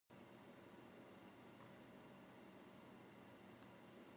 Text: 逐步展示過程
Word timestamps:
逐步展示過程 0.03 1.71